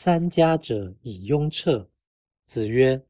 [0.00, 1.90] 三家者以雍彻。
[2.44, 3.04] 子曰：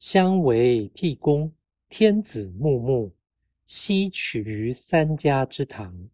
[0.00, 1.52] 相为辟公，
[1.88, 3.12] 天子穆穆，
[3.64, 6.08] 悉取于三家之堂。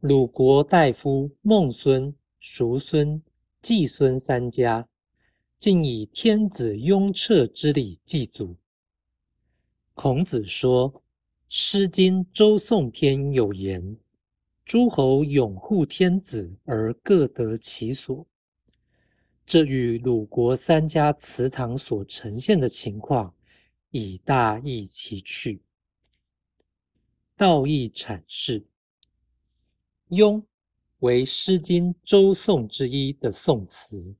[0.00, 3.22] 鲁国大夫孟孙、叔孙、
[3.62, 4.88] 季孙三家，
[5.60, 8.56] 竟以天子雍彻之礼祭祖。
[9.94, 10.92] 孔子说，
[11.48, 13.96] 《诗经·周颂篇》有言
[14.66, 18.26] ：“诸侯拥护天子而各得其所。”
[19.46, 23.32] 这与鲁国三家祠堂所呈现的情况，
[23.92, 25.62] 已大异其趣。
[27.36, 28.66] 道义阐释
[30.10, 30.44] ：“雍”
[30.98, 34.16] 为《诗经》《周颂》之一的颂词，“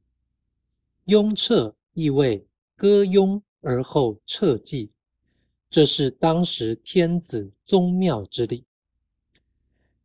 [1.06, 2.46] 雍彻”意味
[2.77, 4.92] 歌雍而后彻祭。
[5.68, 8.64] 这是当时天子宗庙之礼，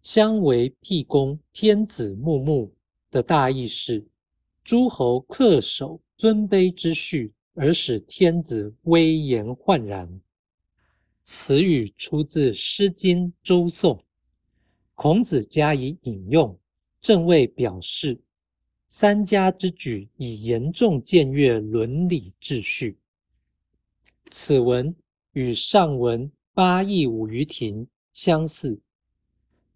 [0.01, 2.73] 相为辟公，天子穆穆
[3.11, 4.07] 的大意是：
[4.63, 10.21] 诸侯恪守尊卑之序，而使天子威严焕然。
[11.23, 13.97] 此语出自《诗经·周颂》，
[14.95, 16.59] 孔子加以引用，
[16.99, 18.19] 正为表示
[18.87, 22.97] 三家之举已严重僭越伦理秩序。
[24.29, 24.95] 此文。
[25.33, 28.81] 与上文八佾舞于庭相似，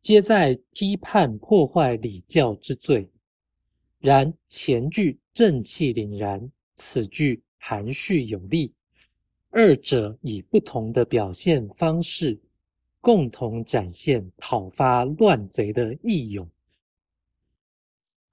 [0.02, 3.10] 皆在批判破坏礼教之罪。
[4.00, 8.74] 然前句正气凛然，此句含蓄有力，
[9.50, 12.40] 二者以不同的表现方式，
[13.02, 16.48] 共同展现讨伐乱贼的义勇。